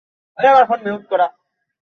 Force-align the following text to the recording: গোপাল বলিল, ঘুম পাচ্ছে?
গোপাল 0.37 0.65
বলিল, 0.69 0.87
ঘুম 0.87 1.03
পাচ্ছে? 1.03 1.27